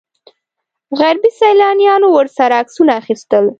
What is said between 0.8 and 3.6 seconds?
غربي سیلانیانو ورسره عکسونه اخیستل.